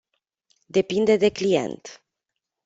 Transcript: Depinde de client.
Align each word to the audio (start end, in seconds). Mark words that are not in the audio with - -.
Depinde 0.77 1.17
de 1.25 1.29
client. 1.41 1.83